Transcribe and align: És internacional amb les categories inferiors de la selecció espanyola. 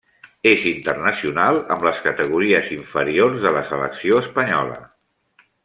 És 0.51 0.61
internacional 0.69 1.59
amb 1.75 1.85
les 1.87 1.99
categories 2.07 2.71
inferiors 2.79 3.39
de 3.45 3.53
la 3.59 3.63
selecció 3.69 4.19
espanyola. 4.25 4.83